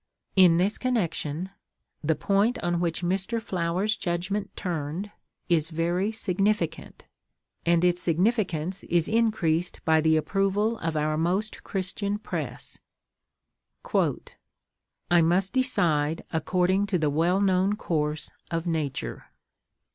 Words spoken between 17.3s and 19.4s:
known course of nature.